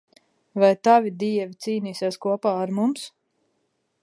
Vai 0.63 0.71
tavi 0.87 1.11
dievi 1.25 1.59
cīnīsies 1.67 2.21
kopā 2.27 2.55
ar 2.65 2.77
mums? 2.81 3.09